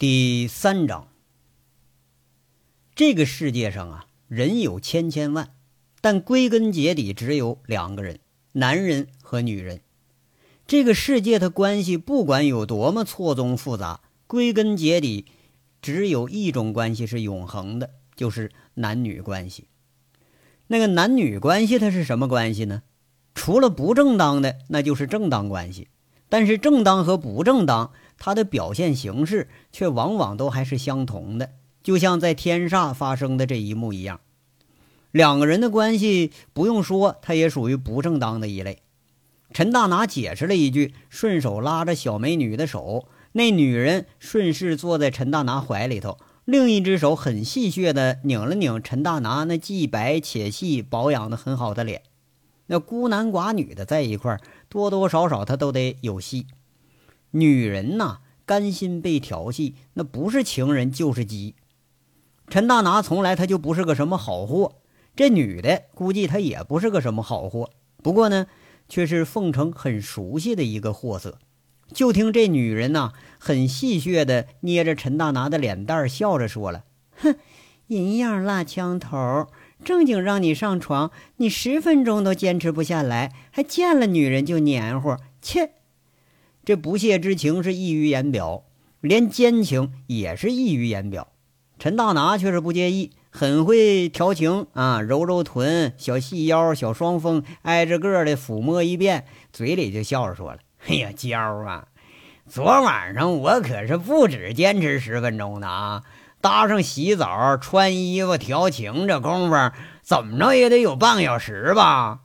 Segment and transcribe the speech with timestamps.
[0.00, 1.08] 第三章，
[2.94, 5.56] 这个世界上啊，人有千千万，
[6.00, 8.20] 但归根结底只有两个人：
[8.52, 9.80] 男人和女人。
[10.68, 15.26] 这个世界的关系不管有多么错综复杂，归根结底
[15.82, 19.66] 只有一种关系是永恒的，就是男女关系。
[20.68, 22.84] 那个男女关系它是什么关系呢？
[23.34, 25.88] 除了不正当的，那就是正当关系。
[26.30, 27.90] 但是正当和不正当。
[28.18, 34.20] 它的表现形式却往往都还是相同的，就像在天煞发生的这一幕一样。
[35.10, 38.82] 两个人的关系不用说，他也属于不正当的一类。
[39.52, 52.02] 陈大拿解释了一句，顺手拉着小美女的手，那女人顺势坐在陈大拿怀里头，另一只手很戏谑的拧了拧陈大拿那既白且细、保养的很好的脸。
[52.66, 56.46] 那孤男寡女的在一块儿多多少少他都得有戏。
[57.32, 61.54] 女人呐，甘心被调戏，那不是情人就是鸡。
[62.48, 64.76] 陈大拿从来他就不是个什么好货，
[65.14, 67.70] 这女的估计她也不是个什么好货。
[68.02, 68.46] 不过呢，
[68.88, 71.38] 却是凤城很熟悉的一个货色。
[71.92, 76.84] 就听这女人呐，很戏谑的捏着陈大拿的脸蛋，笑着说了
[77.16, 77.36] ：“哼，
[77.88, 79.48] 银样蜡枪头，
[79.84, 85.72] 正经让你上床，你十分钟都坚持不下来，还见了女人就黏糊，切！”
[86.68, 88.64] 这不屑之情是溢于言表，
[89.00, 91.28] 连奸情也是溢于言表。
[91.78, 101.88] 陈大拿却是不介意，很会调情啊，揉揉臀、小细腰、小双峰，挨着个的抚摸一遍，嘴里就笑着说了：“哎呀，娇啊，
[102.46, 106.02] 昨晚上我可是不止坚持十分钟的啊，
[106.42, 109.56] 搭上洗澡、穿衣服、调情这功夫，
[110.02, 112.24] 怎么着也得有半个小时吧？”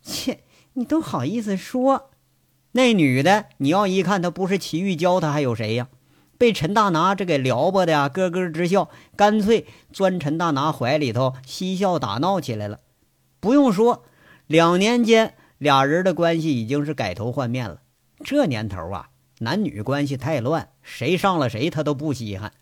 [0.00, 2.10] 切，你都好意思说？
[2.76, 5.86] 那女的，你要一看她不是齐玉娇，她还有谁呀？
[6.36, 12.80] 被陈大拿这给撩拨的呀，咯咯直笑，干脆钻陈大拿怀里头嬉笑打闹起来了。
[13.38, 14.02] 不用说，
[14.48, 17.80] 两年间俩人的关系已经是改头换面了。
[18.24, 22.52] 这年头啊，男女关系太乱，谁上了谁他都不稀罕。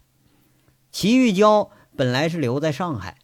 [0.91, 3.17] 齐玉娇本来是留在上海，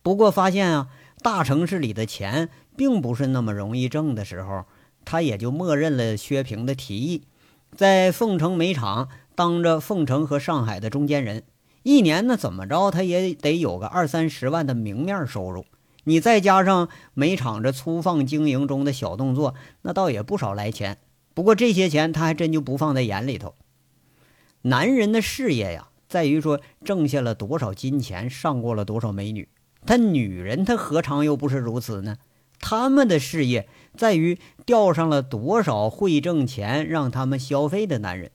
[0.00, 0.88] 不过发现啊，
[1.20, 4.64] 大城市里的钱并不是那么容易挣的时候。
[5.10, 7.22] 他也就默认了薛平的提议，
[7.74, 11.44] 在凤城煤厂当着凤城和上海的中间人，
[11.82, 15.64] 一年呢怎么着他也得有个二三十万的明面收入。
[16.04, 20.98] 你再加上煤厂这粗放经营中的小动作，那倒也不少来钱。
[21.32, 23.54] 不过这些钱他还真就不放在眼里头。
[24.60, 29.48] 男人的事业呀，在于说挣下了多少金钱，上过了多少美女。
[29.86, 32.18] 但女人她何尝又不是如此呢？
[32.60, 38.30] 他们的事业在于钓上了多少会挣钱让他们消费的男人。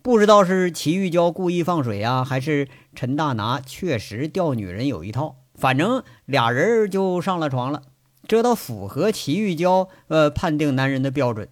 [0.00, 5.36] 不知道是齐玉娇故意放水啊，还是陈大拿确实钓女人有一套。
[5.54, 7.82] 反正俩人就上了床了，
[8.26, 11.48] 这倒符合齐玉娇呃判定男人的标准。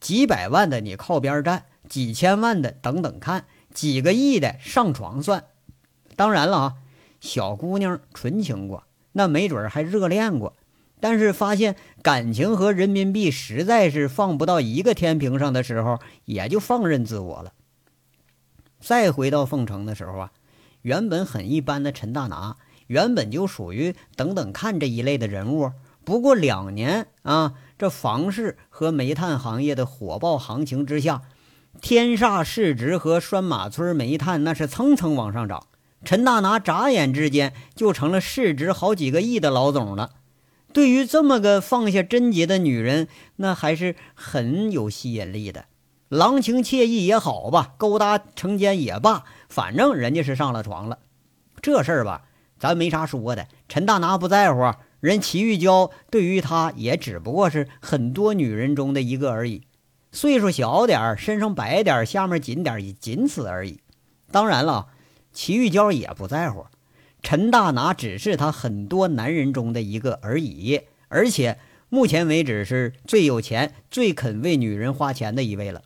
[0.00, 5.44] 几百万的你靠边站，几千万的等等看，几个亿的上床算。
[6.16, 6.74] 当然了啊，
[7.20, 10.54] 小姑娘纯情过，那没准还热恋过。
[11.04, 17.52] 但是发现感情和人民币实在是放不到一个天平上的时候，也就放任自我了。
[18.80, 20.32] 再回到凤城的时候啊，
[20.80, 22.56] 原本很一般的陈大拿，
[22.86, 25.72] 原本就属于等等看这一类的人物。
[26.06, 31.20] 不过两年啊，这房市和煤炭行业的火爆行情之下，
[31.82, 35.66] 天煞市值和拴马村煤炭那是蹭蹭往上涨。
[36.02, 40.12] 陈大拿眨眼之间就成了市值好几个亿的老总了。
[40.74, 45.66] 对于这么个放下贞洁的女人，那还是很有吸引力的。
[46.08, 50.98] 郎情妾意也好吧，勾搭成奸也罢，反正人家是上了床了。
[51.62, 52.24] 这事儿吧，
[52.58, 53.46] 咱没啥说的。
[53.68, 59.62] 陈大拿不在乎，人齐玉娇对于他也只不过是很多女人中的一个而已。
[60.10, 63.78] 岁数小点儿，身上白点儿，下面紧点儿，仅此而已。
[64.32, 64.88] 当然了，
[65.32, 66.66] 齐玉娇也不在乎。
[67.24, 75.82] 陈大拿只是他很多男人中的一个而已，而且目前为止是最有钱、最肯为女人花钱的一位了。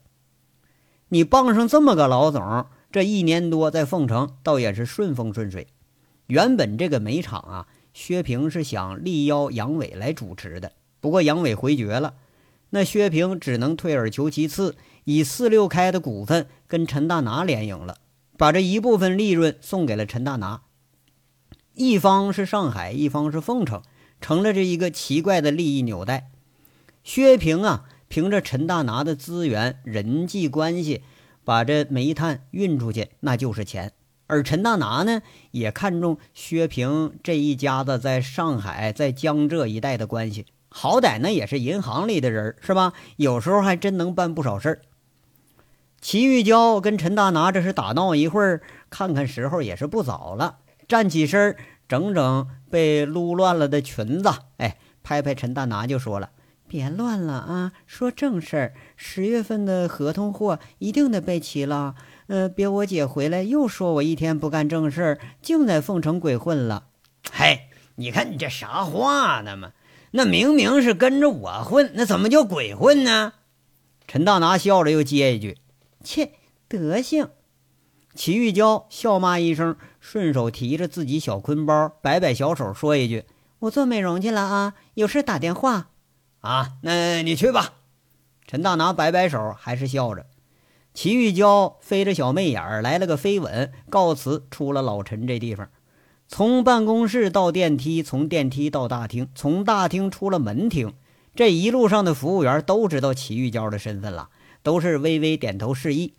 [1.10, 5.68] 你傍上这么个老总，这一年多在凤城倒也是顺风顺水。
[6.26, 12.14] 原本这个煤厂啊，薛平是想力邀杨伟来主持的，不过杨伟回绝了，
[12.70, 14.74] 那薛平只能退而求其次，
[15.04, 17.98] 以四六开的股份跟陈大拿联营了，
[18.36, 20.62] 把这一部分利润送给了陈大拿。
[21.78, 23.82] 一方是上海，一方是凤城，
[24.20, 26.28] 成了这一个奇怪的利益纽带。
[27.04, 31.04] 薛平啊，凭着陈大拿的资源、人际关系，
[31.44, 33.92] 把这煤炭运出去，那就是钱。
[34.26, 35.22] 而陈大拿呢，
[35.52, 42.92] 也看中薛平这一家子在上海、在江浙一带的关系，好歹那也是银行里的人，是吧？
[43.14, 44.80] 有时候还真能办不少事儿。
[46.00, 51.54] 齐玉娇跟陈大拿这是打闹一会儿，看看时候也是不早了，站起身
[51.86, 56.30] 整整被撸乱了的裙子，哎，拍拍陈大拿就说了
[56.66, 58.74] ：“别乱了啊，说正事儿。
[58.96, 61.94] 十月份的合同货一定得备齐了。”
[62.28, 66.88] 呃，别我姐回来又说我一天不干正事儿，净在凤城鬼混了。
[67.32, 69.72] 嘿，你看你这啥话呢嘛？
[70.10, 73.34] 那明明是跟着我混，那怎么叫鬼混呢？
[74.06, 75.58] 陈大拿笑着又接一句
[76.04, 76.32] ：“切，
[76.66, 77.28] 德行！”
[78.14, 83.24] 齐玉娇笑骂一声，顺手提着自己小坤包，摆摆小手，说一句
[83.60, 85.90] ：“我做美容去了啊，有事打电话。”
[86.40, 87.74] 啊，那你去吧。
[88.46, 90.26] 陈大拿摆摆手，还是笑着。
[90.94, 95.68] 齐玉娇飞着小媚眼儿来了个飞吻，告辞出了老陈这地方。
[96.26, 100.94] 从办公室到电梯，从电梯到大厅，从大厅出了门厅。
[101.36, 104.30] 这一路上的服务员都知道齐玉娇的身份了，
[104.62, 106.14] 都是微微点头示意。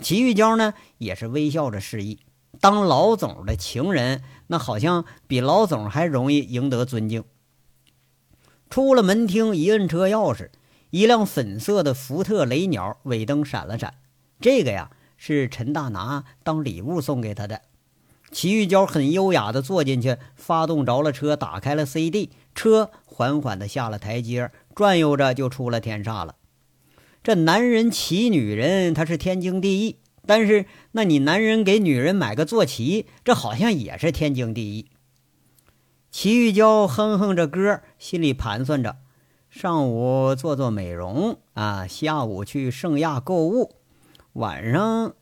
[0.00, 2.20] 齐玉娇呢，也是微笑着示意。
[2.60, 7.24] 当老总的情人，那好像比老总还容易赢得尊敬。
[8.70, 10.50] 出了门厅，一摁车钥匙，
[10.90, 13.94] 一辆粉色的福特雷鸟尾灯闪了闪。
[14.40, 17.62] 这个呀是陈大拿当礼物送给他的。
[18.30, 26.36] 齐玉娇很优雅地坐进去，发动着了车，打开了 CD，车缓缓地下了台阶，转悠着就出了天煞了。
[27.28, 34.86] 这男人骑女人，他是天经地义；但是，那你男人给女人买个坐骑，这好像也是天经地义。
[36.10, 38.96] 齐玉娇哼哼着歌，心里盘算着：
[39.50, 43.74] 上午做做美容啊，下午去盛亚购物。
[44.32, 45.12] 晚上，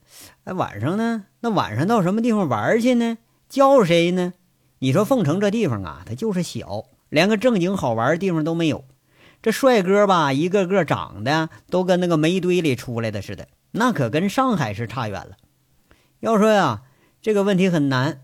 [0.44, 1.24] 哎，晚上呢？
[1.40, 3.18] 那晚上到什么地方玩去呢？
[3.48, 4.34] 叫谁呢？
[4.78, 8.84] 你说凤城这地方啊，它就是小，连个正经好玩的地方都没有。
[9.42, 15.36] 这帅哥吧，一个个长得都跟那个煤堆里出来的似的，那可跟上海是差远了。
[16.20, 16.82] 要说呀，
[17.22, 18.20] 这个问题很难。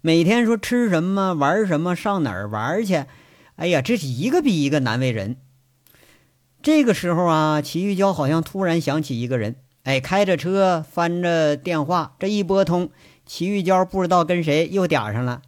[0.00, 3.04] 每天说吃什么、玩什么、上哪儿玩去，
[3.56, 5.36] 哎呀，这是一个比一个难为人。
[6.62, 9.56] 这个时候啊，齐玉娇好像突然想起一个人。
[9.84, 12.90] 哎，开着车翻着电话，这一拨通，
[13.26, 15.42] 齐玉娇不知道跟谁又点上了。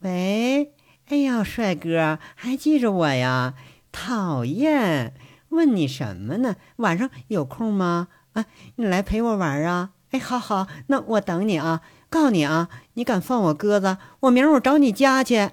[0.00, 0.72] 喂，
[1.08, 3.54] 哎呀，帅哥，还记着我呀？
[3.98, 5.12] 讨厌，
[5.48, 6.54] 问你什么呢？
[6.76, 8.06] 晚上有空吗？
[8.34, 8.46] 啊，
[8.76, 9.90] 你来陪我玩啊？
[10.10, 11.82] 哎，好好，那我等你啊。
[12.08, 15.50] 告诉你啊，你敢放我鸽子，我明儿我找你家去。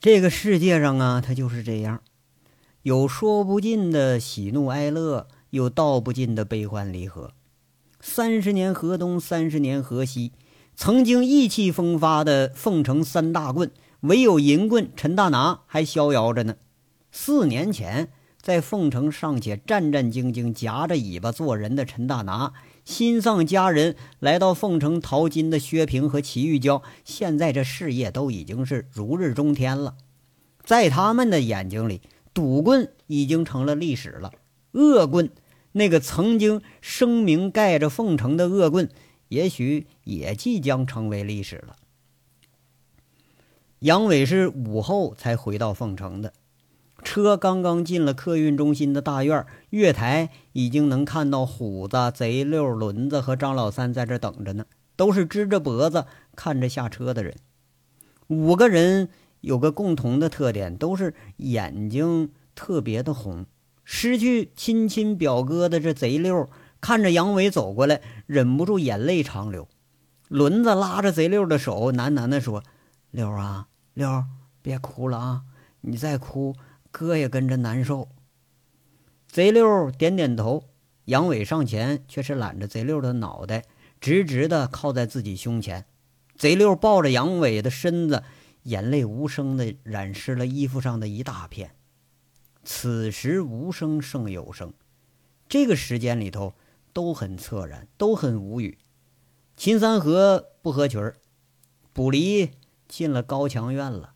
[0.00, 2.00] 这个世界上啊，它就是这样，
[2.82, 5.28] 有说不尽的喜怒哀乐。
[5.50, 7.30] 有道不尽的悲欢离合，
[8.00, 10.32] 三十年河东，三十年河西。
[10.74, 13.70] 曾经意气风发的凤城三大棍，
[14.04, 16.56] 唯有银棍陈大拿还逍遥着呢。
[17.10, 22.52] 四年前，在凤城尚且战战兢兢、夹着尾巴做人的陈大拿，
[22.84, 29.96] 心丧家人，来到凤城淘金的薛平和齐玉娇，现在这事业都已经是如日中天了。
[30.62, 32.02] 在他们的眼睛里，
[32.34, 34.32] 赌棍已经成了历史了，
[34.72, 35.30] 恶棍。
[35.72, 38.90] 那个曾经声名盖着凤城的恶棍，
[39.28, 41.76] 也许也即将成为历史了。
[43.84, 46.32] 杨伟是午后才回到凤城的，
[47.02, 54.64] 车刚刚进了客运中心的大院，月台已经能看到虎子、贼六、轮子和张老三在这等着呢，
[54.96, 57.34] 都是支着脖子看着下车的人。
[58.28, 59.10] 五个人
[59.42, 63.44] 有个共同的特点，都是眼睛特别的红。
[63.84, 66.48] 失去亲亲表哥的这贼六
[66.80, 69.68] 看着杨伟走过来，忍不住眼泪长流。
[70.28, 72.62] 轮子拉着贼六的手，喃喃地说
[73.12, 74.24] ：“六啊，六，
[74.60, 75.42] 别哭了啊！
[75.80, 76.54] 你再哭，
[76.90, 78.08] 哥也跟着难受。”
[79.26, 80.64] 贼六点点头，
[81.06, 83.64] 杨伟上前却是揽着贼六的脑袋，
[84.00, 85.86] 直直的靠在自己胸前。
[86.36, 88.22] 贼六抱着杨伟的身子，
[88.64, 91.74] 眼泪无声的染湿了衣服上的一大片。
[92.64, 94.72] 此时无声胜有声，
[95.48, 96.54] 这个时间里头
[96.92, 98.78] 都很恻然，都很无语。
[99.56, 101.16] 秦三河不合群儿，
[101.92, 102.50] 卜离
[102.94, 104.14] 进了高墙院了，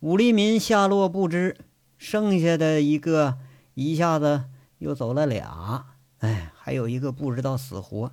[0.00, 1.58] 武立民下落不知，
[1.98, 3.36] 剩下的一个
[3.74, 4.44] 一下子
[4.78, 8.10] 又走了俩，哎，还有一个不知道死活，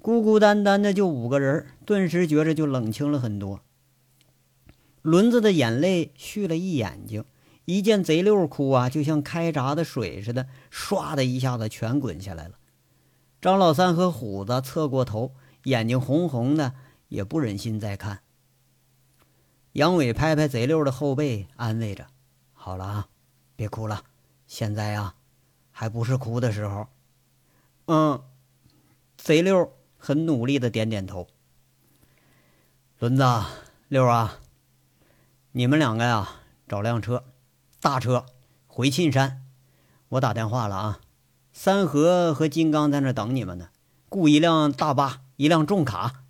[0.00, 3.58] 孤孤单单的就五个人，顿时觉着就冷清了很多。
[5.02, 7.24] 轮子的眼泪蓄了一眼睛。
[7.64, 12.54] 一见贼六哭啊，就像开闸的水似的，唰的一下子全滚下来了。
[13.40, 15.32] 张老三和虎子侧过头，
[15.64, 16.74] 眼睛红红的，
[17.08, 18.20] 也不忍心再看。
[19.76, 22.06] 杨伟拍拍贼六的后背，安慰着
[22.54, 23.08] ：“好了啊，
[23.56, 24.04] 别哭了，
[24.46, 25.16] 现在啊，
[25.70, 26.88] 还不是哭的时候。”
[27.84, 28.22] 嗯，
[29.18, 31.28] 贼六很努力的点点头。
[32.98, 33.22] 轮子，
[33.88, 34.38] 六啊，
[35.52, 36.26] 你们两个呀，
[36.66, 37.24] 找辆车，
[37.78, 38.24] 大车，
[38.66, 39.44] 回沁山。
[40.08, 41.00] 我打电话了啊。
[41.52, 43.68] 三河和金刚在那等你们呢，
[44.08, 46.22] 雇一辆大巴，一辆重卡。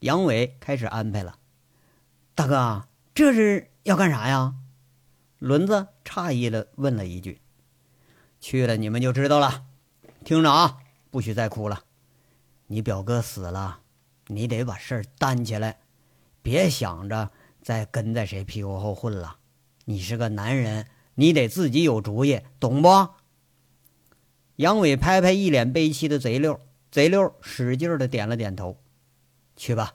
[0.00, 1.37] 杨伟开始安排了。
[2.38, 4.54] 大哥，这是要干啥呀？
[5.40, 7.40] 轮子诧异了，问了一句。
[8.38, 9.64] 去了你们就知道了。
[10.24, 10.78] 听着啊，
[11.10, 11.82] 不许再哭了。
[12.68, 13.80] 你表哥死了，
[14.28, 15.80] 你得把事儿担起来，
[16.40, 19.38] 别想着再跟在谁屁股后混了。
[19.86, 23.08] 你是个男人，你得自己有主意，懂不？
[24.54, 26.60] 杨伟拍拍一脸悲戚的贼六，
[26.92, 28.80] 贼六使劲的点了点头。
[29.56, 29.94] 去吧，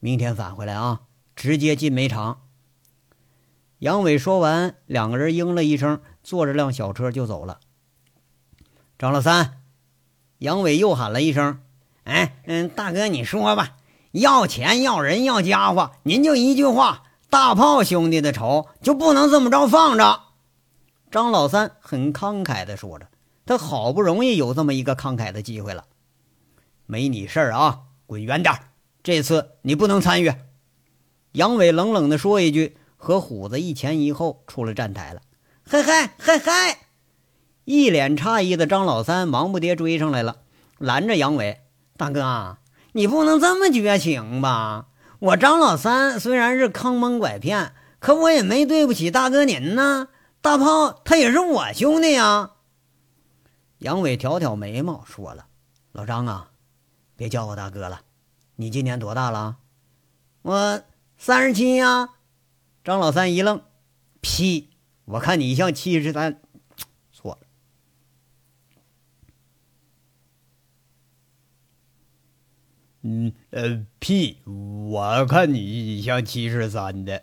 [0.00, 1.00] 明天返回来啊，
[1.38, 2.40] 直接进煤厂。
[3.78, 7.60] 杨伟说完，两个人应了一声，坐着辆小车就走了。
[8.98, 9.60] 张老三，
[10.38, 11.60] 杨伟又喊了一声
[12.02, 13.76] ：“哎，嗯，大哥，你说吧，
[14.10, 20.22] 要钱要人要家伙，您就一句话，大炮兄弟的仇就不能这么着放着。”
[21.08, 23.08] 张老三很慷慨的说着。
[23.46, 25.84] 他好不容易有这么一个慷慨的机会了，
[26.84, 28.52] 没你事儿啊，滚远点
[29.04, 30.34] 这次你不能参与。
[31.38, 35.22] 杨伟冷冷地说一句，和虎子一前一后出了站台了。
[35.64, 36.80] 嗨嗨嗨嗨！
[37.64, 40.38] 一脸诧异的张老三忙不迭追上来了，
[40.78, 41.60] 拦着杨伟
[41.96, 42.58] ：“大哥，
[42.90, 44.88] 你不能这么绝情吧？
[45.20, 50.08] 我张老三虽然是坑蒙拐骗，可我也没对不起大哥您呢。
[50.40, 52.50] 大炮他也是我兄弟呀。”
[53.78, 55.46] 杨伟挑挑眉毛，说了
[55.94, 56.50] ：“老张啊，
[57.14, 58.00] 别叫我大哥了。
[58.56, 59.58] 你今年多大了？
[60.42, 60.82] 我
[61.18, 62.14] 三十七呀。”
[62.82, 63.62] 张老三一愣
[64.22, 64.70] ：“屁！
[65.04, 66.40] 我看你像七十三。
[67.12, 67.46] 错了。
[73.02, 74.38] 嗯呃，屁！
[74.46, 77.22] 我看你像七十三的。”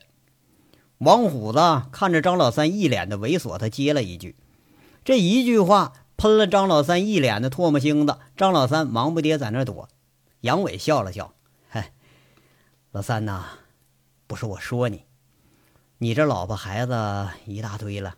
[0.99, 1.59] 王虎子
[1.91, 4.35] 看着张老三一脸的猥琐，他接了一句
[5.03, 9.89] ：“这一句话。”喷了张老三一脸的唾沫星子，张老三忙不迭在那躲。
[10.39, 11.35] 杨伟笑了笑
[11.67, 11.91] ：“嗨，
[12.91, 13.45] 老三呐，
[14.27, 15.05] 不是我说你，
[15.97, 18.15] 你这老婆孩子一大堆了，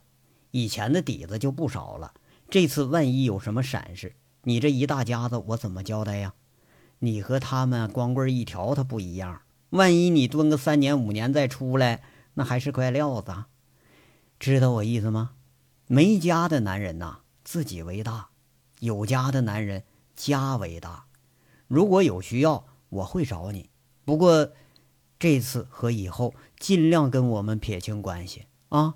[0.51, 2.13] 以前的底子就不少了。
[2.49, 6.33] 这次万一有什么闪失，你这一大家子我怎么交代呀？
[6.99, 9.41] 你和他们光棍一条，他不一样。
[9.71, 12.01] 万一你蹲个三年五年再出来，
[12.35, 13.45] 那还是块料子。
[14.39, 15.31] 知道我意思吗？
[15.87, 18.27] 没家的男人呐。”自己为大，
[18.81, 19.85] 有家的男人
[20.17, 21.05] 家为大。
[21.67, 23.69] 如果有需要，我会找你。
[24.03, 24.51] 不过，
[25.19, 28.95] 这次和以后尽量跟我们撇清关系啊！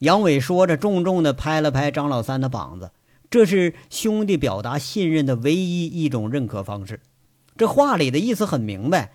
[0.00, 2.90] 杨伟说着，重重的拍了拍张老三的膀子。
[3.30, 7.00] 这是兄弟表达信任的唯一一种认可方式。
[7.56, 9.12] 这话里的意思很明白，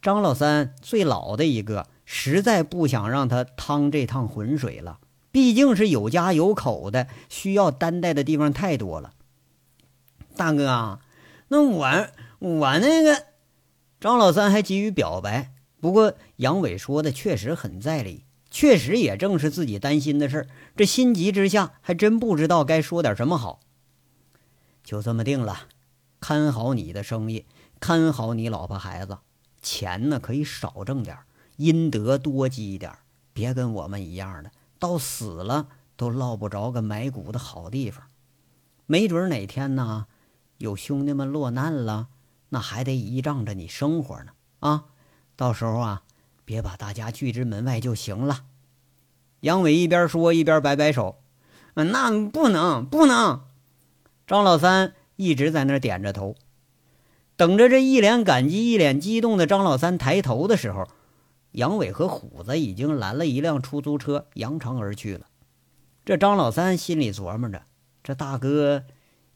[0.00, 5.00] 张老三最老的一个，实在不想让他趟这趟浑水了。
[5.32, 9.12] 毕竟是有家有口的，需要担待的地方太多了。
[10.36, 11.00] 大哥，啊
[11.48, 12.06] 那我
[12.38, 13.26] 我那个
[14.00, 20.48] 张老三还急于表白，不过杨伟说的确实很在理，确实也正是自己担心的事儿。
[20.74, 23.60] 这心急之下，还真不知道该说点什么好。
[24.82, 25.68] 就这么定了，
[26.18, 27.44] 看好你的生意，
[27.78, 29.18] 看好你老婆孩子，
[29.60, 31.18] 钱呢可以少挣点，
[31.58, 32.90] 阴德多积点，
[33.34, 34.50] 别跟我们一样的。
[34.78, 38.04] 到死了都落不着个埋骨的好地方，
[38.86, 40.06] 没准哪天呢，
[40.56, 42.08] 有兄弟们落难了，
[42.50, 44.84] 那还得依仗着你生活呢啊！
[45.36, 46.02] 到时候啊，
[46.44, 48.44] 别把大家拒之门外就行了。
[49.40, 51.22] 杨伟一边说一边摆摆手
[51.74, 53.46] ：“那不能，不能！”
[54.26, 56.36] 张老三一直在那点着头，
[57.36, 60.86] 等着这一脸感激、一脸激动的张老三抬头的时候。
[61.52, 65.26] 杨伟和虎子已经拦了一辆出租车，扬长而去了。
[66.04, 67.64] 这张老三心里琢磨着：
[68.04, 68.84] 这大哥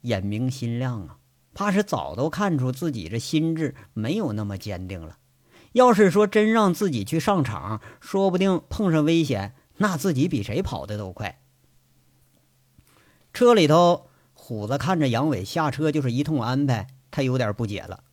[0.03, 1.19] 眼明心亮啊，
[1.55, 5.19] 怕是早都看出自己这心智没有那么坚定了。
[5.73, 11.41] 要是说真让自己去上场，说不定碰上危险，那自己比谁跑的都快。
[13.33, 18.05] 车里头，虎子看着杨伟下车就是一通安排，他有点不解了：“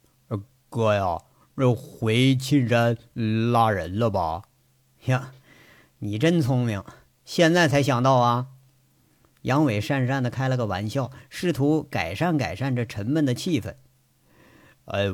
[0.69, 1.17] 哥呀。”
[1.57, 2.97] 这回沁山
[3.51, 4.43] 拉人了吧？
[5.05, 5.31] 呀，
[5.99, 6.83] 你真聪明，
[7.23, 8.47] 现在才想到啊！
[9.41, 13.73] 杨伟讪讪的开了个玩笑，试图改善改善这沉闷的气氛。
[14.85, 15.05] 哎，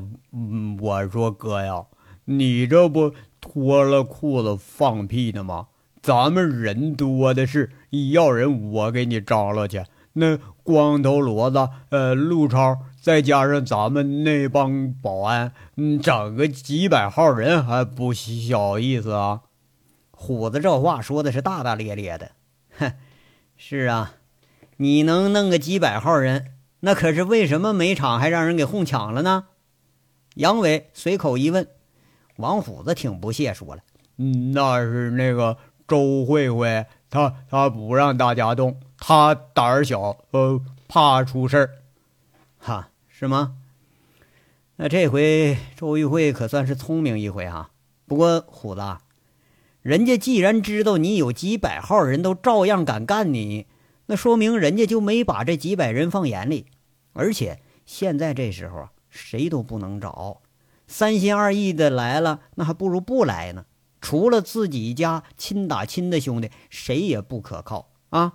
[0.80, 1.86] 我说哥呀，
[2.26, 5.68] 你这不脱了裤子放屁呢吗？
[6.02, 7.72] 咱们人多的是，
[8.14, 9.84] 要人我给你张罗去。
[10.14, 19.42] 那光头骡子，呃，陆超，再加上咱们那帮保安，嗯，整个几百号人还不小意思啊？
[20.12, 22.32] 虎子这话说的是大大咧咧的。
[22.80, 22.94] 哼，
[23.56, 24.16] 是啊，
[24.78, 29.46] 你能弄个几百号人，那可是为什么每场还让人给哄抢了呢？
[30.36, 31.68] 杨伟随口一问，
[32.36, 33.82] 王虎子挺不屑说了：“，
[34.54, 35.58] 那是那个
[35.88, 41.72] 周慧慧，她她不让大家动，她胆儿小，呃，怕出事儿。
[42.60, 43.56] 哈，是吗？
[44.76, 47.72] 那这回周玉慧可算是聪明一回哈。
[48.06, 48.82] 不过虎子，
[49.82, 53.66] 人家既然知道你有几百号人都照样敢干你，
[54.08, 56.66] 那说明人家就没把这几百人放眼里。
[57.14, 60.42] 而且现在这时候啊。”谁都不能找，
[60.86, 63.66] 三心二意的来了，那还不如不来呢。
[64.00, 68.34] 除了自己家亲打亲的兄弟，谁也不可靠啊！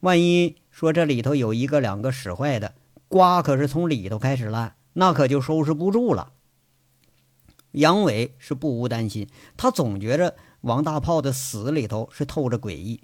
[0.00, 2.74] 万一说这里头有一个两个使坏的，
[3.08, 6.32] 瓜可是从里头开始烂，那可就收拾不住了。
[7.72, 9.28] 杨伟是不无担心，
[9.58, 13.02] 他总觉着王大炮的死里头是透着诡异。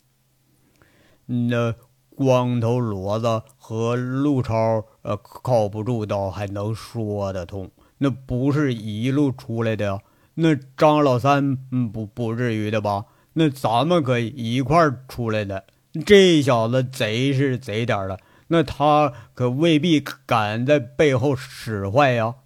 [1.27, 1.75] 那。
[2.17, 7.69] 光头骡子和陆超，呃，靠不住倒还能说得通。
[7.99, 9.99] 那不是一路出来的呀。
[10.35, 13.07] 那张老三，嗯，不不至于的吧？
[13.33, 15.65] 那咱们可一块出来的。
[16.07, 22.37] 这小子贼是贼点了，那他可未必敢在背后使坏呀。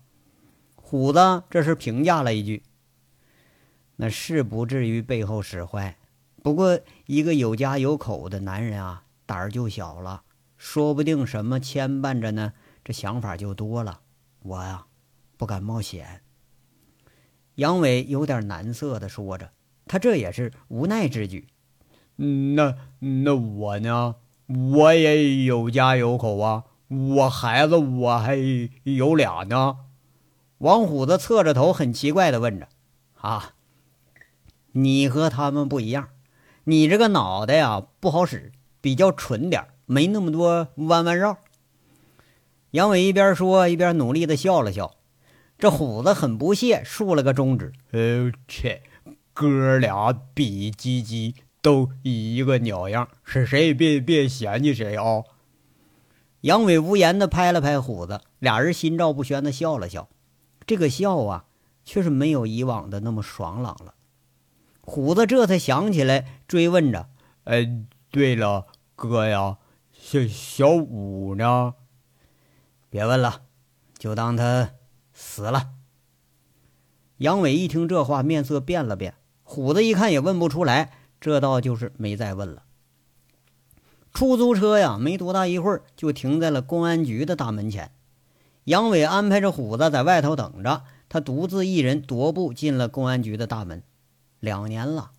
[0.76, 2.62] 虎子这是评价了一句
[3.96, 5.97] ：“那是不至于背后使坏，
[6.48, 10.22] 不过一个有家有口的男人啊。”胆儿就小了，
[10.56, 14.00] 说不定什么牵绊着呢，这想法就多了。
[14.40, 14.86] 我呀，
[15.36, 16.22] 不敢冒险。
[17.56, 19.50] 杨伟有点难色的说着，
[19.86, 21.48] 他这也是无奈之举。
[22.16, 24.14] 嗯，那那我呢？
[24.46, 28.38] 我也有家有口啊，我孩子我还
[28.84, 29.76] 有俩呢。
[30.56, 32.70] 王虎子侧着头，很奇怪的问着
[33.20, 33.52] ：“啊，
[34.72, 36.08] 你和他们不一样，
[36.68, 41.38] 你这个脑袋呀不好使。”比较蠢点没那么多弯弯绕。
[42.70, 44.94] 杨伟一边说一边努力的笑了笑。
[45.58, 48.82] 这虎子很不屑，竖了个中指：“呃，切，
[49.34, 55.24] 哥俩比鸡鸡都一个鸟样，是谁也别别嫌弃谁啊！”
[56.42, 60.08] 杨伟无言的拍了拍虎子，俩人心照不宣的笑了笑。
[60.64, 61.46] 这个笑啊，
[61.84, 63.94] 却是没有以往的那么爽朗了。
[64.88, 67.08] 虎子这才想起来，追问着
[67.44, 69.58] ：“哎。”对了，哥呀，
[69.92, 71.74] 小小五呢？
[72.88, 73.42] 别问了，
[73.98, 74.70] 就当他
[75.12, 75.72] 死了。
[77.18, 79.12] 杨伟一听这话，面色变了变。
[79.42, 82.62] 虎子一看也问不出来，这倒就是没再问了。
[84.14, 87.92] 出租车呀，没多大一会儿就停在了公安局的大门前。
[88.64, 93.82] 杨伟安排着虎子在外头等着，他独自一人踱步进了公安局的大门。
[94.40, 95.10] 两年了。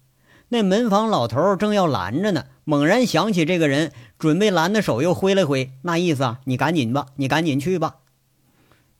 [0.51, 7.97] 那门房老头正要拦着呢，猛然想起这个人，准备拦的手又挥了挥，那意思啊，你赶紧吧，你赶紧去吧。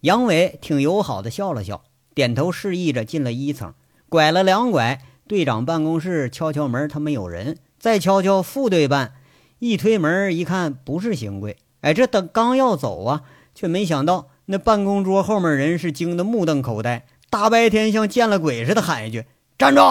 [0.02, 1.82] 杨伟挺友好的笑了笑，
[2.14, 3.74] 点头示意着进了一层，
[4.08, 9.14] 拐了两拐，队长办公室敲敲门，他没有人，再敲敲副队办，
[9.58, 13.24] 一推门一看不是邢贵，哎，这等刚要走啊，
[13.56, 19.26] 却没想到那办公桌后面人是惊得目瞪口呆，大白天像见了鬼似的喊一句
[19.58, 19.82] ：“站住！”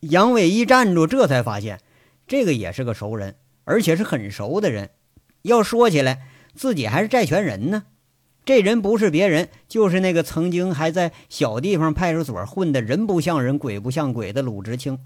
[0.00, 1.80] 杨伟一站住，这才发现，
[2.26, 4.90] 这个也是个熟人，而且是很熟的人。
[5.42, 7.84] 要说起来，自己还是债权人呢。
[8.44, 14.98] 这人不是别人，就是那个曾经还在小地方派出所混的人不像人、鬼不像鬼的鲁智清。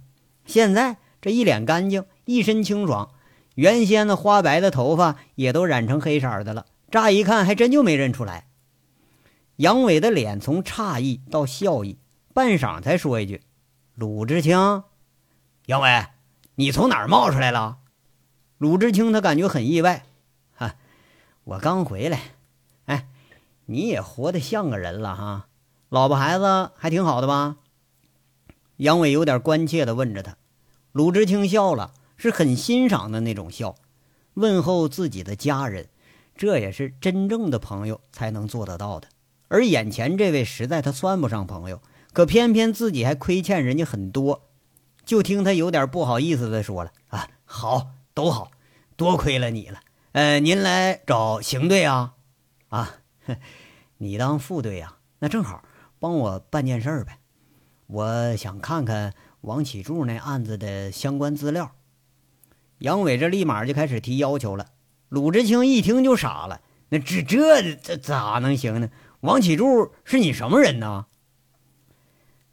[0.47, 3.11] 现在这一脸干净，一身清爽，
[3.55, 6.67] 原先那花白的头发也都染成黑色的了。
[6.91, 8.47] 乍一看，还真就没认出来。
[9.57, 11.99] 杨伟的脸从诧异到笑意，
[12.33, 13.41] 半晌才说一句。
[13.95, 14.85] 鲁智清，
[15.67, 16.07] 杨伟，
[16.55, 17.77] 你从哪儿冒出来了？
[18.57, 20.07] 鲁智清他感觉很意外，
[20.55, 20.77] 哈，
[21.45, 22.19] 我刚回来。
[22.87, 23.07] 哎，
[23.67, 25.47] 你也活得像个人了哈，
[25.91, 27.57] 老婆孩子还挺好的吧？
[28.79, 30.39] 杨伟有点关切的问着他。
[30.93, 33.75] 鲁智清笑了，是很欣赏的那种笑，
[34.33, 35.91] 问候自己的家人，
[36.35, 39.09] 这也是真正的朋友才能做得到的。
[39.49, 41.83] 而眼前这位实在他算不上朋友。
[42.13, 44.49] 可偏偏自己还亏欠人家很多，
[45.05, 48.51] 就听他有点不好意思的说了：“啊，好，都好，
[48.97, 49.81] 多亏了你了。
[50.13, 52.15] 呃，您来找邢队啊？
[52.69, 52.97] 啊，
[53.97, 54.99] 你当副队啊？
[55.21, 55.65] 那正好，
[55.99, 57.19] 帮我办件事呗。
[57.87, 61.73] 我想看看王启柱那案子的相关资料。
[62.79, 64.67] 杨伟这立马就开始提要求了。
[65.09, 68.91] 鲁智清一听就傻了，那这这这咋能行呢？
[69.21, 71.07] 王启柱是你什么人呢？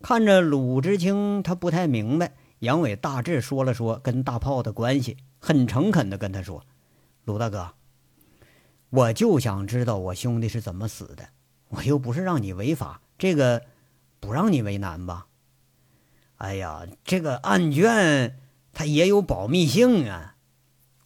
[0.02, 2.34] 看着鲁智清，他不太明白。
[2.60, 6.66] 杨伟大致说了说跟大炮的关系，很诚恳的跟他说
[7.26, 7.74] ：“鲁大哥，
[8.90, 11.30] 我就想知道我兄弟是怎么死的。
[11.70, 13.64] 我又不是让你违法，这个
[14.20, 15.28] 不让你为难吧？
[16.38, 18.40] 哎呀，这个案卷
[18.72, 20.36] 它也有保密性啊。”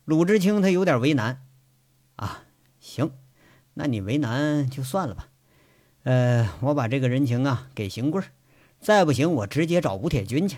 [0.05, 1.45] 鲁智清他有点为难。
[2.15, 2.43] 啊，
[2.79, 3.11] 行，
[3.73, 5.29] 那你为难就算了吧。
[6.03, 8.27] 呃，我把这个人情啊给邢贵儿。
[8.83, 10.57] 再不行，我直接找吴铁军去。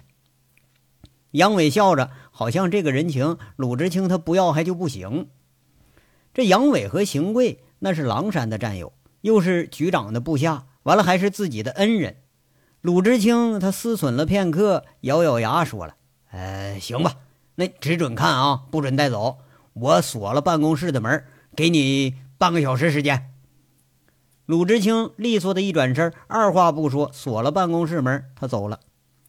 [1.32, 5.28] 杨伟笑着，好像这个人情鲁智清他不要还就不行。
[6.34, 12.18] 这杨伟和邢贵那是狼山的战友，又是局长的部下，完了还是自己的恩人。
[12.82, 15.96] 鲁智清他思忖了片刻，咬咬牙说了
[16.32, 17.16] ：“呃，行吧，
[17.56, 19.40] 那只准看啊，不准带走。
[19.74, 23.32] 我锁了办公室的门，给你半个小时时间。”
[24.46, 28.80] 鲁智清利索的一转身，二话不说锁了办公室门，他走了。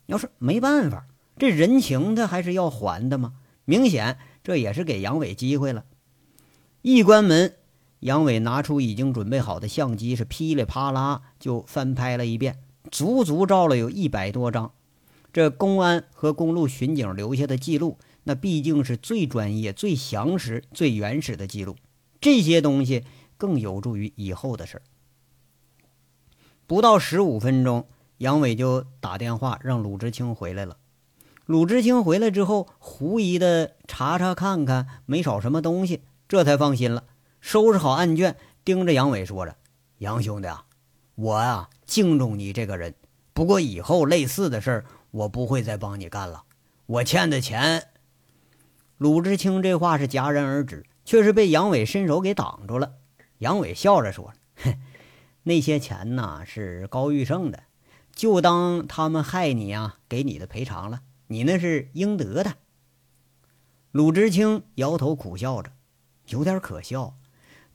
[0.04, 1.06] 要是没办法，
[1.38, 3.32] 这人情他还是要还的嘛。
[3.64, 5.84] 明显这也是给杨伟机会了。
[6.82, 7.54] 一关门，
[8.00, 12.58] 杨伟拿出已经准备好的相机，是噼里啪啦就翻拍了一遍，
[12.90, 14.72] 足足照了有一百多张。
[15.32, 21.76] 这公安和公路巡警留下的记录，那毕竟是最专业、最详实、最原始的记录。
[22.20, 23.04] 这些东西
[23.38, 24.82] 更有助于以后的事儿。
[26.66, 27.86] 不到十五分钟，
[28.18, 30.78] 杨伟就打电话让鲁智清回来了。
[31.44, 37.04] 鲁智清回来之后，狐疑的查查看看，没少什么东西，这才放心了。
[37.40, 39.54] 收拾好案卷，盯着杨伟说着
[39.98, 40.64] ：“杨兄弟啊，
[41.14, 42.96] 我呀敬重你这个人，
[43.32, 46.42] 不过以后类似的事儿，我不会再帮你干了。
[46.86, 47.90] 我欠的钱。”
[48.98, 52.94] 鲁智清这话是戛然而止，却是被杨伟伸手给挡住了。
[53.38, 54.32] 杨伟笑着说
[54.64, 54.74] ：“哼。”
[55.48, 57.62] 那些钱呐是高玉胜的，
[58.12, 62.54] 就当他们害你啊，给你的赔偿了，你那是应得的。
[63.92, 65.70] 鲁智清摇头苦笑着，
[66.30, 67.14] 有点可笑，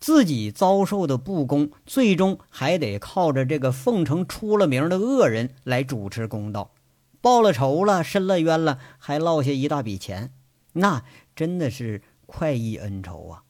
[0.02, 6.74] 自己遭受的不公，最终还得靠着这个凤城出了名的恶人来主持公道，
[7.22, 10.34] 报了仇了，伸了冤了，还落下一大笔钱，
[10.74, 13.44] 那真的是快意恩仇啊！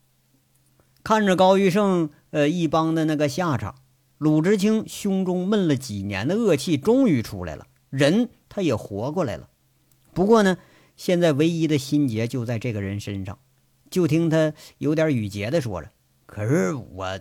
[1.04, 3.74] 看着高玉胜呃一帮的那个下场。
[4.22, 9.50] 鲁智清胸中闷了几年的恶气终于出来了，人他也活过来了。
[10.14, 10.60] 不过呢，
[10.96, 13.40] 现在唯一的心结就在这个人身上。
[13.90, 15.90] 就听他有点语结的说着
[16.28, 17.20] ：“可是我，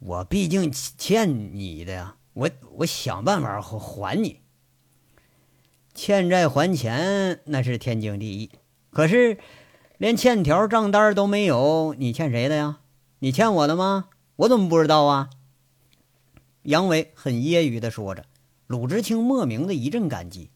[0.00, 4.40] 我毕竟欠你的呀，我我想办法还你。
[5.94, 8.50] 欠债还钱那是天经地义，
[8.90, 9.38] 可是
[9.98, 12.80] 连欠条账单都没有，你欠谁的呀？
[13.20, 14.06] 你欠我的吗？
[14.34, 15.30] 我怎么不知道啊？”
[16.64, 18.26] 杨伟很揶揄地说着，
[18.66, 20.50] 鲁智清莫名的一阵感激。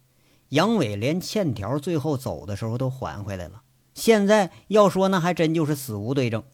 [0.51, 3.63] 杨伟连欠条最后走的时候都还回来了，
[3.95, 6.45] 现在要说那还真就是死无对证。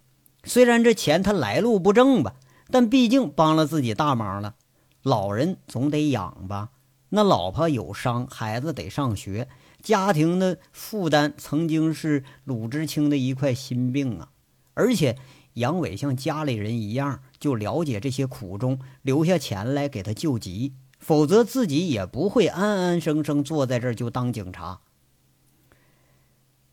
[0.45, 2.37] 虽然这钱他来路不正吧，
[2.71, 4.55] 但毕竟帮了自己大忙了。
[5.03, 6.71] 老人总得养吧，
[7.09, 9.49] 那老婆有伤，孩子得上学，
[9.83, 14.29] 家庭的负担曾经是鲁智清的一块心病啊，
[14.75, 15.19] 而且。
[15.55, 24.81] 杨伟像家里人一样，就了解这些苦衷，留下钱来给他救急，否则自己也不会安安生生坐在这儿就当警察。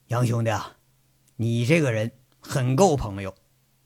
[0.08, 0.78] 杨兄弟啊，
[1.38, 3.34] 你这个人很够朋友，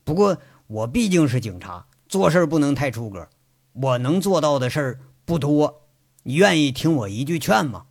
[0.03, 3.29] 不过我毕竟是警察，做事不能太出格，
[3.73, 5.87] 我能做到的事儿不多，
[6.23, 7.87] 你愿意听我一句劝吗？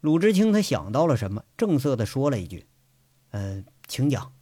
[0.00, 2.66] 鲁智清他想到了什么，正色的说了一句
[3.32, 4.32] ：“呃，请讲。”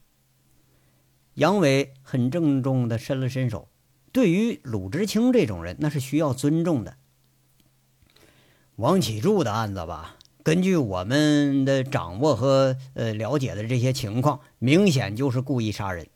[1.39, 3.69] 杨伟很郑重的伸了伸手，
[4.11, 6.97] 对于鲁智清这种人，那是需要尊重的。
[8.75, 16.09] 王启柱的案子吧，根据我们的掌握和呃了解的这些情况，明显就是故意杀人。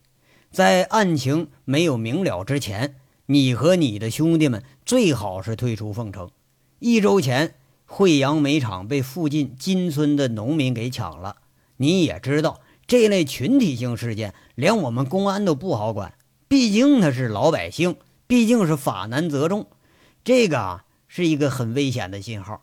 [0.50, 6.32] 在案情没有明了之前，你和你的兄弟们最好是退出凤城。
[6.80, 7.54] 一周前，
[7.86, 11.36] 惠阳煤厂被附近金村的农民给抢了，
[11.76, 12.60] 你也知道。
[12.92, 16.12] 这类群体性事件，连我们公安都不好管，
[16.46, 19.66] 毕竟他是老百姓，毕竟是法难责众，
[20.24, 22.60] 这个啊是一个很危险的信号。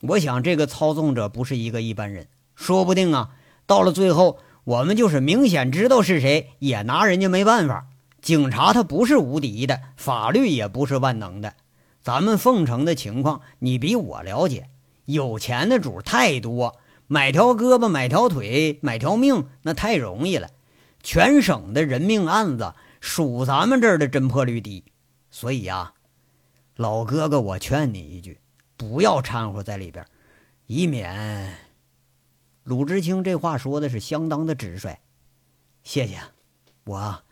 [0.00, 3.32] 我想这个操纵者不是一个一般人，说不定啊，
[3.66, 7.88] 到了最后，我们就是明显知道是谁，也拿人家没办法。
[8.22, 11.52] 警察他不是无敌的，法律也不是万能的。
[12.00, 14.70] 咱们凤城的情况，你比我了解。
[15.04, 20.50] 有钱的主太多，买条胳膊、买条腿、买条命，那太容易了。
[21.02, 24.84] 全省的人命案子，数咱们这儿的侦破率低。
[25.30, 25.94] 所以呀，
[26.76, 28.40] 老哥哥，我劝你一句，
[28.76, 30.04] 不要掺和在里边，
[30.66, 31.56] 以免……
[32.64, 34.98] 鲁智清这话说的是相当的直率。
[35.82, 36.20] 谢谢，
[36.84, 37.22] 我。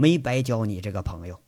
[0.00, 1.40] 没白交你这个朋友，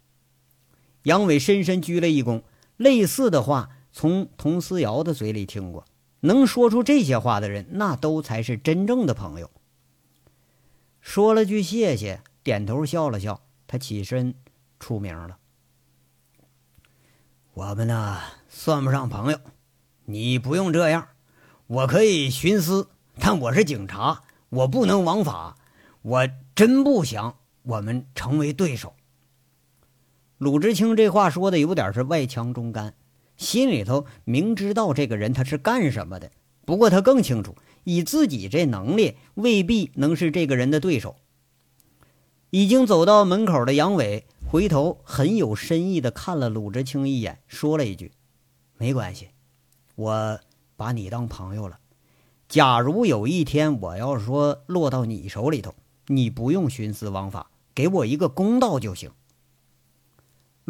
[1.04, 2.42] 杨伟深深鞠了一躬。
[2.76, 5.84] 类似的话从佟思瑶的嘴里听过，
[6.20, 9.50] 能说出这些话的人，那都才是真正的朋友。
[11.00, 14.34] 说了句谢谢，点头笑了笑，他起身
[14.78, 15.38] 出名了。
[17.54, 19.38] 我们呢，算不上朋友，
[20.04, 21.08] 你不用这样，
[21.66, 25.56] 我可以徇私，但我是警察，我不能枉法，
[26.02, 27.36] 我真不想。
[27.62, 28.94] 我们成为对手。
[30.38, 32.94] 鲁智清这话说的有点是外强中干，
[33.40, 36.30] 心里头明知道这个人他是干什么的，
[36.66, 41.16] 不过他更清楚，以自己这能力未必能是这个人的对手。
[42.50, 48.12] 已经走到门口的杨伟回头很有深意的看了鲁智清一眼，说了一句
[48.76, 49.28] ：“没关系，
[49.94, 50.38] 我
[50.76, 51.78] 把你当朋友了。
[52.46, 55.74] 假如有一天我要说落到你手里头。”
[56.06, 59.12] 你不用徇私枉法，给我一个公道就行。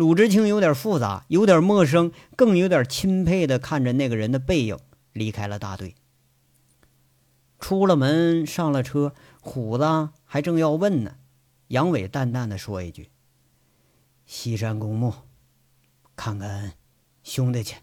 [0.00, 4.78] 鲁智清有点复杂，有点陌生，更有点钦佩的看着那个人的背影，
[5.12, 5.94] 离开了大队。
[7.58, 11.16] 出了门，上了车，虎子还正要问呢，
[11.68, 13.10] 杨伟淡淡的说一句
[14.24, 15.12] ：“西山公墓，
[16.16, 16.72] 看看
[17.22, 17.76] 兄弟去。”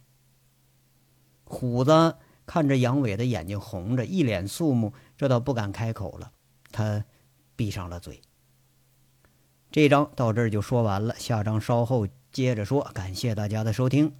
[1.45, 2.15] 虎子
[2.47, 6.31] 看着杨伟的眼睛红着，一脸肃穆，这倒不敢开口了。
[6.71, 7.05] 他。
[7.55, 8.21] 闭上了嘴。
[9.69, 12.89] 这章到这儿就说完了，下章稍后接着说。
[12.93, 14.13] 感谢大家的收听。